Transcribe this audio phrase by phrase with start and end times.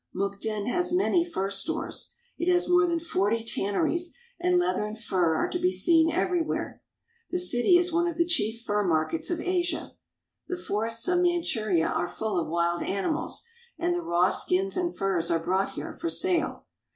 [0.15, 2.15] Mukden has many fur stores.
[2.35, 6.81] It has more than forty tanneries, and leather and fur are to be seen everywhere.
[7.29, 9.93] The city is one of the chief fur markets of Asia.
[10.47, 13.45] The forests of Manchuria are full of wild animals,
[13.77, 16.65] and the raw skins and furs are brought here for sale.